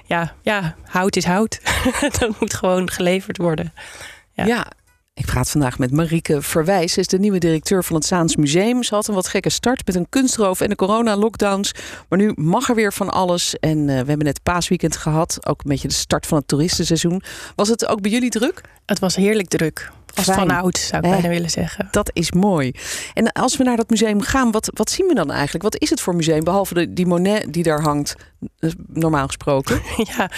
ja, 0.05 0.33
ja, 0.43 0.75
hout 0.85 1.17
is 1.17 1.25
hout. 1.25 1.61
dat 2.19 2.41
moet 2.41 2.55
gewoon 2.55 2.91
geleverd 2.91 3.37
worden. 3.37 3.73
Ja. 4.33 4.45
Ja. 4.45 4.67
Ik 5.15 5.27
praat 5.27 5.51
vandaag 5.51 5.79
met 5.79 5.91
Marieke 5.91 6.43
Verwijs. 6.43 6.93
Ze 6.93 7.01
is 7.01 7.07
de 7.07 7.19
nieuwe 7.19 7.39
directeur 7.39 7.85
van 7.85 7.97
het 7.97 8.05
Zaans 8.05 8.37
Museum. 8.37 8.83
Ze 8.83 8.95
had 8.95 9.09
een 9.09 9.15
wat 9.15 9.29
gekke 9.29 9.51
start 9.51 9.87
met 9.87 9.95
een 9.95 10.09
kunstroof 10.09 10.61
en 10.61 10.69
de 10.69 10.77
corona-lockdowns. 10.77 11.75
Maar 12.09 12.19
nu 12.19 12.33
mag 12.35 12.69
er 12.69 12.75
weer 12.75 12.93
van 12.93 13.11
alles. 13.11 13.59
En 13.59 13.79
eh, 13.79 13.87
we 13.87 13.93
hebben 13.93 14.19
net 14.19 14.43
paasweekend 14.43 14.97
gehad. 14.97 15.47
Ook 15.47 15.63
een 15.63 15.71
beetje 15.71 15.89
de 15.89 15.95
start 15.95 16.27
van 16.27 16.39
het 16.39 16.49
toeristenseizoen. 16.49 17.23
Was 17.55 17.69
het 17.69 17.87
ook 17.87 18.01
bij 18.01 18.11
jullie 18.11 18.31
druk? 18.31 18.61
Het 18.87 18.99
was 18.99 19.17
heerlijk 19.17 19.49
druk. 19.49 19.93
Als 20.15 20.27
van 20.27 20.51
oud, 20.51 20.79
zou 20.79 20.99
ik 21.03 21.05
Eh. 21.05 21.11
bijna 21.15 21.29
willen 21.29 21.51
zeggen. 21.51 21.89
Dat 21.91 22.11
is 22.13 22.33
mooi. 22.33 22.73
En 23.15 23.33
als 23.33 23.57
we 23.57 23.65
naar 23.65 23.77
dat 23.77 23.91
museum 23.91 24.21
gaan, 24.21 24.51
wat, 24.51 24.71
wat 24.75 24.91
zien 24.91 25.07
we 25.07 25.15
dan 25.15 25.31
eigenlijk? 25.31 25.63
Wat 25.63 25.77
is 25.79 25.91
het 25.91 26.01
voor 26.01 26.15
museum? 26.17 26.45
Behalve 26.45 26.75
de, 26.75 26.93
die 26.93 27.07
Monet 27.07 27.53
die 27.53 27.63
daar 27.63 27.83
hangt, 27.83 28.15
eh, 28.59 28.71
normaal 28.87 29.27
gesproken. 29.27 29.81
Ja, 30.17 30.31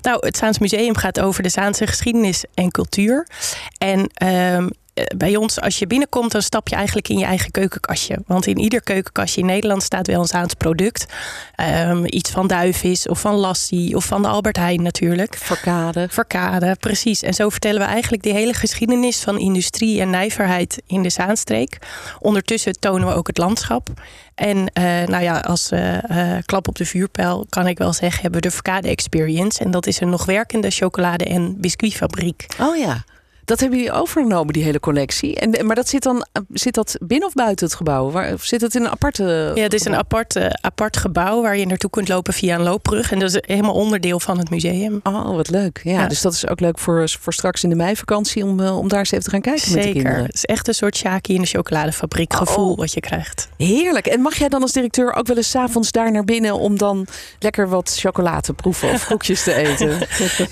nou, 0.00 0.26
het 0.26 0.36
Zaans 0.36 0.58
Museum 0.58 0.96
gaat 0.96 1.20
over 1.20 1.42
de 1.42 1.48
Zaanse 1.48 1.86
geschiedenis 1.86 2.44
en 2.54 2.70
cultuur. 2.70 3.26
En 3.78 4.06
ehm, 4.14 4.64
eh, 4.64 4.66
bij 5.16 5.36
ons, 5.36 5.60
als 5.60 5.78
je 5.78 5.86
binnenkomt, 5.86 6.32
dan 6.32 6.42
stap 6.42 6.68
je 6.68 6.74
eigenlijk 6.74 7.08
in 7.08 7.18
je 7.18 7.24
eigen 7.24 7.50
keukenkastje. 7.50 8.18
Want 8.26 8.46
in 8.46 8.58
ieder 8.58 8.82
keukenkastje 8.82 9.40
in 9.40 9.46
Nederland 9.46 9.82
staat 9.82 10.06
wel 10.06 10.20
een 10.20 10.26
Zaans 10.26 10.54
product. 10.54 11.06
Ehm, 11.54 12.04
iets 12.06 12.30
van 12.30 12.46
duivis 12.46 13.08
of 13.08 13.20
van 13.20 13.34
lassie 13.34 13.96
of 13.96 14.04
van 14.04 14.22
de 14.22 14.28
Albert 14.28 14.56
Heijn 14.56 14.82
natuurlijk. 14.82 15.36
Verkade. 15.36 16.06
Verkade, 16.10 16.76
precies. 16.80 17.22
En 17.22 17.34
zo 17.34 17.48
vertellen 17.48 17.80
we 17.80 17.86
eigenlijk 17.86 18.22
de 18.22 18.32
hele 18.32 18.54
geschiedenis 18.54 19.20
van 19.20 19.38
industrie 19.38 20.00
en 20.00 20.10
nijverheid 20.10 20.82
in 20.86 21.02
de 21.02 21.10
Zaanstreek. 21.10 21.78
Ondertussen 22.18 22.78
tonen 22.78 23.08
we 23.08 23.14
ook 23.14 23.26
het 23.26 23.38
landschap. 23.38 23.88
En 24.34 24.66
eh, 24.72 24.84
nou 24.84 25.22
ja, 25.22 25.38
als 25.38 25.70
eh, 25.70 26.36
eh, 26.36 26.42
klap 26.44 26.68
op 26.68 26.76
de 26.76 26.86
vuurpijl 26.86 27.46
kan 27.48 27.66
ik 27.66 27.78
wel 27.78 27.92
zeggen, 27.92 28.22
hebben 28.22 28.40
we 28.40 28.48
de 28.48 28.54
Verkade 28.54 28.88
Experience. 28.88 29.64
En 29.64 29.70
dat 29.70 29.86
is 29.86 30.00
een 30.00 30.10
nog 30.10 30.24
werkende 30.24 30.70
chocolade- 30.70 31.24
en 31.24 31.60
biscuitfabriek. 31.60 32.46
Oh 32.60 32.76
ja. 32.76 33.04
Dat 33.44 33.60
hebben 33.60 33.78
jullie 33.78 33.92
overgenomen, 33.92 34.52
die 34.52 34.64
hele 34.64 34.80
collectie. 34.80 35.36
En, 35.36 35.66
maar 35.66 35.76
dat 35.76 35.88
zit 35.88 36.02
dan 36.02 36.26
zit 36.52 36.74
dat 36.74 36.96
binnen 37.00 37.28
of 37.28 37.34
buiten 37.34 37.66
het 37.66 37.74
gebouw? 37.74 38.10
Waar, 38.10 38.32
of 38.32 38.44
zit 38.44 38.60
het 38.60 38.74
in 38.74 38.82
een 38.82 38.90
aparte. 38.90 39.52
Ja, 39.54 39.62
het 39.62 39.72
is 39.72 39.84
een 39.84 39.96
apart, 39.96 40.36
uh, 40.36 40.46
apart 40.60 40.96
gebouw 40.96 41.42
waar 41.42 41.56
je 41.56 41.66
naartoe 41.66 41.90
kunt 41.90 42.08
lopen 42.08 42.32
via 42.32 42.54
een 42.54 42.62
loopbrug. 42.62 43.12
En 43.12 43.18
dat 43.18 43.34
is 43.34 43.42
helemaal 43.46 43.74
onderdeel 43.74 44.20
van 44.20 44.38
het 44.38 44.50
museum. 44.50 45.00
Oh, 45.02 45.34
wat 45.34 45.50
leuk. 45.50 45.80
Ja, 45.84 46.06
dus 46.06 46.20
dat 46.20 46.32
is 46.32 46.48
ook 46.48 46.60
leuk 46.60 46.78
voor, 46.78 47.08
voor 47.20 47.32
straks 47.32 47.62
in 47.62 47.68
de 47.68 47.76
meivakantie 47.76 48.44
om, 48.44 48.60
uh, 48.60 48.78
om 48.78 48.88
daar 48.88 48.98
eens 48.98 49.10
even 49.10 49.24
te 49.24 49.30
gaan 49.30 49.40
kijken 49.40 49.62
Zeker. 49.62 49.78
met 49.78 49.86
de 49.86 49.92
kinderen. 49.92 50.24
Het 50.24 50.34
is 50.34 50.44
echt 50.44 50.68
een 50.68 50.74
soort 50.74 50.96
Shaki 50.96 51.34
in 51.34 51.40
de 51.40 51.46
chocoladefabriek 51.46 52.34
gevoel 52.34 52.70
oh. 52.70 52.78
wat 52.78 52.92
je 52.92 53.00
krijgt. 53.00 53.48
Heerlijk. 53.56 54.06
En 54.06 54.20
mag 54.20 54.34
jij 54.34 54.48
dan 54.48 54.62
als 54.62 54.72
directeur 54.72 55.14
ook 55.14 55.26
wel 55.26 55.36
eens 55.36 55.56
avonds 55.56 55.92
daar 55.92 56.12
naar 56.12 56.24
binnen 56.24 56.58
om 56.58 56.78
dan 56.78 57.06
lekker 57.38 57.68
wat 57.68 57.96
chocolade 57.98 58.40
te 58.40 58.52
proeven 58.52 58.90
of 58.90 59.06
koekjes 59.10 59.42
te 59.42 59.54
eten? 59.54 59.98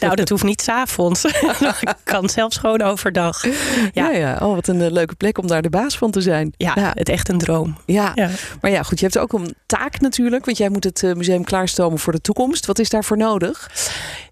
nou, 0.01 0.15
dat 0.15 0.29
hoeft 0.29 0.45
niet 0.45 0.63
s'avonds. 0.63 1.25
Ik 1.81 1.95
kan 2.05 2.29
zelfs 2.29 2.57
gewoon 2.57 2.83
overdag. 2.91 3.45
Ja. 3.93 4.11
ja, 4.11 4.39
Oh, 4.43 4.55
wat 4.55 4.69
een 4.69 4.81
uh, 4.81 4.91
leuke 4.91 5.15
plek 5.15 5.39
om 5.39 5.47
daar 5.47 5.63
de 5.63 5.71
baas 5.71 5.99
van 5.99 6.11
te 6.11 6.21
zijn. 6.21 6.53
Ja, 6.57 6.73
ja. 6.75 6.93
het 6.95 7.09
echt 7.09 7.29
een 7.29 7.39
droom. 7.39 7.77
Ja. 7.87 8.13
ja. 8.15 8.31
maar 8.61 8.71
ja, 8.71 8.83
goed, 8.83 8.99
je 8.99 9.05
hebt 9.05 9.19
ook 9.19 9.33
een 9.33 9.55
taak 9.67 10.01
natuurlijk, 10.01 10.45
want 10.45 10.57
jij 10.57 10.69
moet 10.69 10.85
het 10.85 11.03
uh, 11.03 11.15
museum 11.15 11.45
klaarstomen 11.45 11.99
voor 11.99 12.13
de 12.13 12.21
toekomst. 12.21 12.67
Wat 12.67 12.79
is 12.79 12.89
daarvoor 12.89 13.17
nodig? 13.17 13.71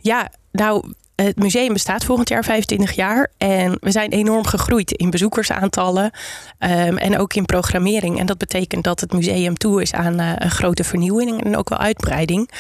Ja, 0.01 0.31
nou, 0.53 0.93
het 1.25 1.37
museum 1.37 1.73
bestaat 1.73 2.05
volgend 2.05 2.29
jaar 2.29 2.45
25 2.45 2.93
jaar. 2.93 3.31
En 3.39 3.77
we 3.81 3.91
zijn 3.91 4.11
enorm 4.11 4.47
gegroeid 4.47 4.93
in 4.93 5.11
bezoekersaantallen 5.11 6.11
um, 6.59 6.99
en 6.99 7.19
ook 7.19 7.35
in 7.35 7.45
programmering. 7.45 8.19
En 8.19 8.27
dat 8.27 8.39
betekent 8.39 8.85
dat 8.85 9.01
het 9.01 9.13
museum 9.13 9.57
toe 9.57 9.83
is 9.83 9.93
aan 9.93 10.21
uh, 10.21 10.33
een 10.35 10.51
grote 10.51 10.85
vernieuwing 10.85 11.45
en 11.45 11.57
ook 11.57 11.69
wel 11.69 11.79
uitbreiding. 11.79 12.51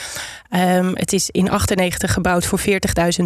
Um, 0.50 0.90
het 0.94 1.12
is 1.12 1.30
in 1.30 1.50
98 1.50 2.12
gebouwd 2.12 2.46
voor 2.46 2.60
40.000 2.60 2.66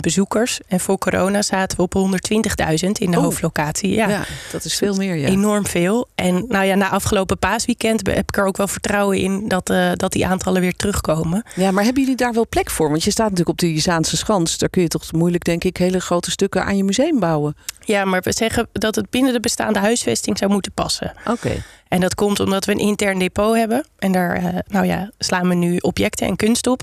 bezoekers. 0.01 0.61
En 0.69 0.81
voor 0.81 0.99
corona 0.99 1.43
zaten 1.43 1.77
we 1.77 1.83
op 1.83 1.95
120.000 1.97 2.89
in 2.93 3.11
de 3.11 3.17
oh. 3.17 3.23
hoofdlocatie. 3.23 3.91
Ja. 3.91 4.09
ja. 4.09 4.25
dat 4.53 4.65
is 4.65 4.75
veel 4.75 4.95
meer. 4.95 5.17
Ja. 5.17 5.29
Enorm 5.29 5.67
veel. 5.67 6.09
En 6.15 6.45
nou 6.49 6.65
ja, 6.65 6.75
na 6.75 6.89
afgelopen 6.89 7.39
paasweekend 7.39 8.07
heb 8.07 8.29
ik 8.29 8.37
er 8.37 8.47
ook 8.47 8.57
wel 8.57 8.69
vertrouwen 8.69 9.19
in 9.19 9.49
dat, 9.49 9.71
uh, 9.71 9.91
dat 9.95 10.13
die 10.13 10.27
aantallen 10.27 10.61
weer 10.61 10.77
terugkomen. 10.77 11.45
Ja, 11.55 11.71
maar 11.71 11.85
hebben 11.85 12.03
jullie 12.03 12.17
daar 12.17 12.33
wel 12.33 12.47
plek 12.49 12.71
voor? 12.71 12.89
Want 12.89 13.05
je 13.05 13.11
staat 13.11 13.31
natuurlijk 13.31 13.49
op 13.49 13.59
de 13.59 13.81
Zaanse 13.81 14.17
Schans. 14.17 14.59
Daar 14.59 14.69
kun 14.69 14.83
je 14.83 14.89
toch 14.89 15.05
moeilijk, 15.23 15.45
denk 15.45 15.65
ik, 15.65 15.77
hele 15.77 16.01
grote 16.01 16.31
stukken 16.31 16.65
aan 16.65 16.77
je 16.77 16.85
museum 16.85 17.21
bouwen. 17.21 17.57
Ja, 17.81 18.05
maar 18.05 18.23
we 18.23 18.33
zeggen 18.33 18.69
dat 18.73 18.95
het 18.95 19.11
binnen 19.11 19.33
de 19.33 19.41
bestaande 19.41 19.79
huisvesting 19.79 20.39
zou 20.39 20.51
moeten 20.51 20.73
passen. 20.73 21.13
Oké. 21.27 21.63
En 21.89 22.01
dat 22.01 22.15
komt 22.15 22.41
omdat 22.41 22.65
we 22.65 22.73
een 22.73 22.79
intern 22.79 23.19
depot 23.19 23.57
hebben. 23.57 23.85
En 23.99 24.13
daar 24.13 24.43
uh, 24.43 24.59
nou 24.67 24.87
ja, 24.87 25.11
slaan 25.19 25.49
we 25.49 25.55
nu 25.55 25.77
objecten 25.77 26.27
en 26.27 26.37
kunst 26.37 26.67
op. 26.67 26.83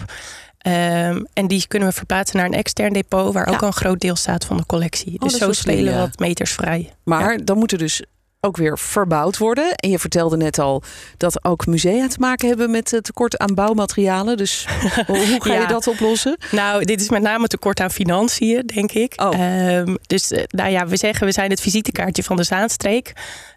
Um, 0.68 1.26
en 1.34 1.48
die 1.48 1.68
kunnen 1.68 1.88
we 1.88 1.94
verplaatsen 1.94 2.38
naar 2.38 2.46
een 2.46 2.54
extern 2.54 2.94
depot, 2.94 3.34
waar 3.34 3.50
ja. 3.50 3.54
ook 3.54 3.62
een 3.62 3.74
groot 3.74 4.00
deel 4.00 4.16
staat 4.16 4.46
van 4.46 4.58
de 4.58 4.66
collectie. 4.66 5.14
Oh, 5.14 5.20
dus 5.20 5.38
zo 5.38 5.52
spelen 5.52 5.94
we 5.94 6.00
wat 6.00 6.20
meters 6.20 6.52
vrij. 6.52 6.94
Maar 7.04 7.32
ja. 7.32 7.44
dan 7.44 7.58
moet 7.58 7.72
er 7.72 7.78
dus 7.78 8.04
ook 8.42 8.58
weer 8.58 8.78
verbouwd 8.78 9.38
worden. 9.38 9.76
En 9.76 9.90
je 9.90 10.00
vertelde 10.00 10.38
net 10.38 10.60
al 10.60 10.84
dat 11.18 11.44
ook 11.44 11.66
musea 11.66 12.08
te 12.08 12.20
maken 12.20 12.48
hebben 12.48 12.72
met 12.72 13.00
tekort 13.02 13.38
aan 13.38 13.54
bouwmaterialen. 13.54 14.38
Dus 14.38 14.68
hoe 15.08 15.38
ga 15.40 15.54
ja. 15.54 15.62
je 15.62 15.68
dat 15.68 15.88
oplossen? 15.88 16.38
Nou, 16.52 16.86
dit 16.86 17.02
is 17.02 17.10
met 17.10 17.22
name 17.22 17.48
tekort 17.48 17.80
aan 17.80 17.92
financiën, 17.92 18.66
denk 18.66 18.92
ik. 18.92 19.14
Oh. 19.16 19.74
Um, 19.76 19.98
dus 20.08 20.32
nou 20.48 20.70
ja, 20.70 20.88
we 20.88 20.98
zeggen 20.98 21.26
we 21.26 21.32
zijn 21.32 21.50
het 21.50 21.62
visitekaartje 21.62 22.24
van 22.24 22.36
de 22.36 22.44
Zaanstreek. 22.44 23.14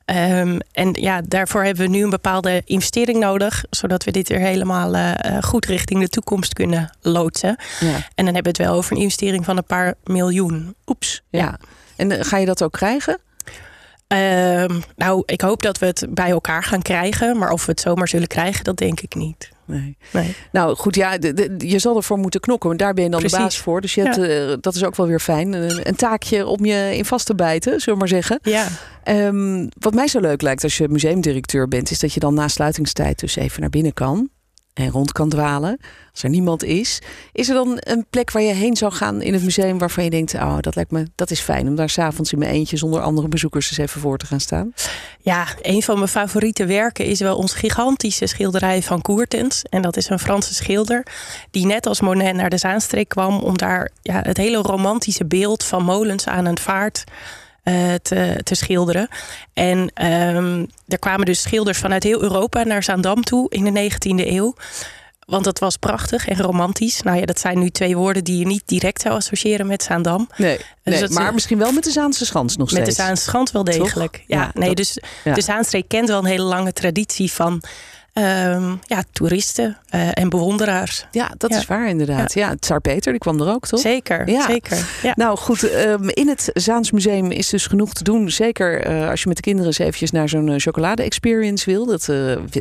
Um, 0.06 0.58
en 0.72 0.92
ja, 0.92 1.20
daarvoor 1.28 1.64
hebben 1.64 1.84
we 1.84 1.90
nu 1.90 2.02
een 2.02 2.10
bepaalde 2.10 2.62
investering 2.64 3.18
nodig, 3.18 3.64
zodat 3.70 4.04
we 4.04 4.10
dit 4.10 4.28
weer 4.28 4.38
helemaal 4.38 4.94
uh, 4.94 5.12
goed 5.40 5.66
richting 5.66 6.00
de 6.00 6.08
toekomst 6.08 6.52
kunnen 6.52 6.96
loodsen. 7.00 7.56
Ja. 7.80 7.94
En 7.94 8.24
dan 8.24 8.34
hebben 8.34 8.42
we 8.42 8.48
het 8.48 8.58
wel 8.58 8.74
over 8.74 8.92
een 8.92 9.02
investering 9.02 9.44
van 9.44 9.56
een 9.56 9.64
paar 9.64 9.94
miljoen. 10.04 10.74
Oeps. 10.86 11.22
Ja. 11.30 11.40
ja. 11.40 11.58
En 11.96 12.24
ga 12.24 12.36
je 12.36 12.46
dat 12.46 12.62
ook 12.62 12.72
krijgen? 12.72 13.18
Um, 14.12 14.82
nou, 14.96 15.22
ik 15.26 15.40
hoop 15.40 15.62
dat 15.62 15.78
we 15.78 15.86
het 15.86 16.06
bij 16.10 16.30
elkaar 16.30 16.62
gaan 16.62 16.82
krijgen. 16.82 17.38
Maar 17.38 17.50
of 17.50 17.66
we 17.66 17.70
het 17.70 17.80
zomaar 17.80 18.08
zullen 18.08 18.28
krijgen, 18.28 18.64
dat 18.64 18.76
denk 18.76 19.00
ik 19.00 19.14
niet. 19.14 19.50
Nee. 19.64 19.96
nee. 20.12 20.36
Nou 20.52 20.76
goed, 20.76 20.94
ja, 20.94 21.18
de, 21.18 21.32
de, 21.32 21.54
je 21.58 21.78
zal 21.78 21.96
ervoor 21.96 22.18
moeten 22.18 22.40
knokken. 22.40 22.68
Want 22.68 22.80
daar 22.80 22.94
ben 22.94 23.04
je 23.04 23.10
dan 23.10 23.20
Precies. 23.20 23.38
de 23.38 23.44
baas 23.44 23.58
voor. 23.58 23.80
Dus 23.80 23.94
je 23.94 24.02
hebt, 24.02 24.16
ja. 24.16 24.22
uh, 24.22 24.56
dat 24.60 24.74
is 24.74 24.84
ook 24.84 24.96
wel 24.96 25.06
weer 25.06 25.20
fijn. 25.20 25.52
Een, 25.52 25.88
een, 25.88 25.96
taakje 25.96 26.46
om 26.46 26.64
je 26.64 26.96
in 26.96 27.04
vast 27.04 27.26
te 27.26 27.34
bijten, 27.34 27.80
zullen 27.80 27.94
we 27.94 27.98
maar 27.98 28.22
zeggen. 28.22 28.38
Ja. 28.42 28.66
Um, 29.04 29.68
wat 29.78 29.94
mij 29.94 30.08
zo 30.08 30.20
leuk 30.20 30.42
lijkt 30.42 30.62
als 30.62 30.76
je 30.76 30.88
museumdirecteur 30.88 31.68
bent... 31.68 31.90
is 31.90 31.98
dat 31.98 32.12
je 32.12 32.20
dan 32.20 32.34
na 32.34 32.48
sluitingstijd 32.48 33.18
dus 33.18 33.36
even 33.36 33.60
naar 33.60 33.70
binnen 33.70 33.92
kan 33.92 34.30
en 34.74 34.90
rond 34.90 35.12
kan 35.12 35.28
dwalen. 35.28 35.78
Als 36.12 36.22
er 36.22 36.28
niemand 36.28 36.64
is. 36.64 36.98
Is 37.32 37.48
er 37.48 37.54
dan 37.54 37.76
een 37.78 38.06
plek 38.10 38.30
waar 38.30 38.42
je 38.42 38.52
heen 38.52 38.76
zou 38.76 38.92
gaan 38.92 39.22
in 39.22 39.32
het 39.32 39.42
museum 39.42 39.78
waarvan 39.78 40.04
je 40.04 40.10
denkt: 40.10 40.34
oh, 40.34 40.58
dat 40.60 40.74
lijkt 40.74 40.90
me 40.90 41.06
dat 41.14 41.30
is 41.30 41.40
fijn 41.40 41.68
om 41.68 41.74
daar 41.74 41.88
s'avonds 41.88 42.32
in 42.32 42.38
mijn 42.38 42.50
eentje 42.50 42.76
zonder 42.76 43.00
andere 43.00 43.28
bezoekers 43.28 43.70
eens 43.70 43.78
even 43.78 44.00
voor 44.00 44.18
te 44.18 44.26
gaan 44.26 44.40
staan? 44.40 44.72
Ja, 45.18 45.46
een 45.62 45.82
van 45.82 45.96
mijn 45.96 46.08
favoriete 46.08 46.66
werken 46.66 47.04
is 47.04 47.20
wel 47.20 47.36
ons 47.36 47.54
gigantische 47.54 48.26
schilderij 48.26 48.82
van 48.82 49.02
Koertens. 49.02 49.62
En 49.62 49.82
dat 49.82 49.96
is 49.96 50.08
een 50.08 50.18
Franse 50.18 50.54
schilder 50.54 51.06
die 51.50 51.66
net 51.66 51.86
als 51.86 52.00
Monet 52.00 52.34
naar 52.34 52.50
de 52.50 52.58
Zaanstreek 52.58 53.08
kwam 53.08 53.38
om 53.40 53.58
daar 53.58 53.90
ja, 54.02 54.20
het 54.22 54.36
hele 54.36 54.58
romantische 54.58 55.24
beeld 55.24 55.64
van 55.64 55.84
molens 55.84 56.26
aan 56.26 56.44
een 56.44 56.58
vaart 56.58 57.04
uh, 57.64 57.94
te, 58.02 58.40
te, 58.42 58.54
schilderen. 58.54 59.08
En 59.52 59.78
um, 60.06 60.66
er 60.88 60.98
kwamen 60.98 61.26
dus 61.26 61.42
schilders 61.42 61.78
vanuit 61.78 62.02
heel 62.02 62.22
Europa 62.22 62.62
naar 62.62 62.82
Zaandam 62.82 63.24
toe 63.24 63.50
in 63.50 63.74
de 63.74 63.90
19e 63.90 64.26
eeuw. 64.26 64.54
Want 65.26 65.44
dat 65.44 65.58
was 65.58 65.76
prachtig 65.76 66.28
en 66.28 66.36
romantisch. 66.36 67.02
Nou 67.02 67.18
ja, 67.18 67.24
dat 67.24 67.40
zijn 67.40 67.58
nu 67.58 67.70
twee 67.70 67.96
woorden 67.96 68.24
die 68.24 68.38
je 68.38 68.46
niet 68.46 68.62
direct 68.66 69.00
zou 69.00 69.14
associëren 69.14 69.66
met 69.66 69.82
Zaandam. 69.82 70.28
Nee, 70.36 70.56
dus 70.82 71.00
nee 71.00 71.08
maar 71.08 71.34
misschien 71.34 71.58
wel 71.58 71.72
met 71.72 71.84
de 71.84 71.90
Zaanse 71.90 72.24
Schans 72.24 72.56
nog 72.56 72.68
steeds. 72.68 72.86
Met 72.86 72.96
de 72.96 73.02
Zaanse 73.02 73.22
Schans 73.22 73.52
wel 73.52 73.64
degelijk. 73.64 74.12
Toch? 74.12 74.22
Ja, 74.26 74.40
ja, 74.40 74.50
nee, 74.54 74.74
dus 74.74 74.98
ja. 75.24 75.34
de 75.34 75.40
Zaanstreek 75.40 75.88
kent 75.88 76.08
wel 76.08 76.18
een 76.18 76.24
hele 76.24 76.42
lange 76.42 76.72
traditie 76.72 77.32
van 77.32 77.62
Um, 78.14 78.80
ja, 78.82 79.02
toeristen 79.12 79.78
uh, 79.94 80.08
en 80.12 80.28
bewonderaars. 80.28 81.06
Ja, 81.10 81.30
dat 81.36 81.50
ja. 81.50 81.58
is 81.58 81.66
waar 81.66 81.88
inderdaad. 81.88 82.32
Ja, 82.34 82.48
ja 82.48 82.56
Tsar 82.58 82.80
Peter, 82.80 83.12
die 83.12 83.20
kwam 83.20 83.40
er 83.40 83.48
ook, 83.48 83.66
toch? 83.66 83.80
Zeker, 83.80 84.28
ja. 84.28 84.46
zeker. 84.46 84.86
Ja. 85.02 85.12
Nou 85.16 85.38
goed, 85.38 85.74
um, 85.74 86.08
in 86.08 86.28
het 86.28 86.50
Zaansmuseum 86.52 87.30
is 87.30 87.48
dus 87.48 87.66
genoeg 87.66 87.92
te 87.92 88.04
doen. 88.04 88.30
Zeker 88.30 88.90
uh, 88.90 89.08
als 89.10 89.22
je 89.22 89.28
met 89.28 89.36
de 89.36 89.42
kinderen 89.42 89.66
eens 89.66 89.78
eventjes 89.78 90.10
naar 90.10 90.28
zo'n 90.28 90.46
uh, 90.46 90.58
chocolade-experience 90.58 91.70
wil. 91.70 91.86
Dat, 91.86 92.06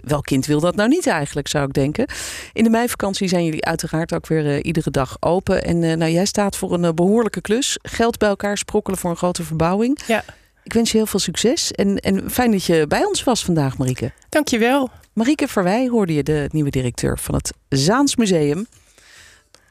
welk 0.03 0.25
kind 0.25 0.46
wil 0.46 0.60
dat 0.60 0.75
nou 0.75 0.89
niet 0.89 1.08
eigenlijk, 1.08 1.48
zou 1.48 1.65
ik 1.65 1.74
denken. 1.74 2.05
In 2.53 2.63
de 2.63 2.70
meivakantie 2.70 3.27
zijn 3.27 3.46
jullie 3.46 3.65
uiteraard 3.65 4.13
ook 4.13 4.27
weer 4.27 4.63
iedere 4.63 4.91
dag 4.91 5.17
open. 5.20 5.63
En 5.63 5.79
nou, 5.79 6.12
jij 6.12 6.25
staat 6.25 6.58
voor 6.58 6.74
een 6.74 6.96
behoorlijke 6.96 7.41
klus. 7.41 7.77
Geld 7.81 8.17
bij 8.17 8.29
elkaar 8.29 8.58
sprokkelen 8.58 9.00
voor 9.00 9.10
een 9.10 9.17
grote 9.17 9.43
verbouwing. 9.43 10.00
Ja. 10.08 10.24
Ik 10.63 10.74
wens 10.74 10.91
je 10.91 10.98
heel 10.98 11.05
veel 11.05 11.20
succes. 11.20 11.72
En, 11.72 11.98
en 11.98 12.31
fijn 12.31 12.51
dat 12.51 12.65
je 12.65 12.88
bij 12.88 13.05
ons 13.05 13.24
was 13.24 13.46
vandaag, 13.46 13.77
Marieke. 13.77 14.12
Dankjewel. 14.29 14.89
Marieke 15.13 15.48
Verwij 15.48 15.88
hoorde 15.88 16.13
je, 16.13 16.24
de 16.24 16.50
nieuwe 16.51 16.70
directeur 16.70 17.20
van 17.20 17.36
het 17.36 17.53
Zaans 17.70 18.15
Museum. 18.15 18.68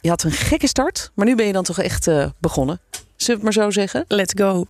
Je 0.00 0.08
had 0.08 0.22
een 0.22 0.30
gekke 0.30 0.66
start, 0.66 1.10
maar 1.14 1.26
nu 1.26 1.34
ben 1.34 1.46
je 1.46 1.52
dan 1.52 1.64
toch 1.64 1.78
echt 1.78 2.06
uh, 2.06 2.26
begonnen. 2.38 2.80
Zullen 2.90 3.40
we 3.40 3.46
het 3.46 3.56
maar 3.56 3.64
zo 3.64 3.70
zeggen? 3.70 4.04
Let's 4.08 4.32
go. 4.36 4.64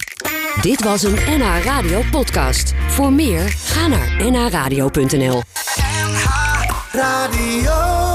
Dit 0.60 0.82
was 0.82 1.02
een 1.02 1.14
NH 1.14 1.64
Radio 1.64 2.02
podcast. 2.10 2.72
Voor 2.88 3.12
meer, 3.12 3.48
ga 3.48 3.86
naar 3.86 4.30
nhradio.nl 4.30 5.42
NH 5.92 6.24
Radio 6.92 8.09